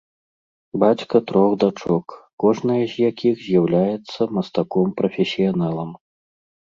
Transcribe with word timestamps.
Бацька 0.83 1.19
трох 1.31 1.51
дачок, 1.63 2.07
кожная 2.43 2.79
з 2.93 3.05
якіх 3.09 3.35
з'яўляецца 3.45 4.21
мастаком-прафесіяналам. 4.39 5.89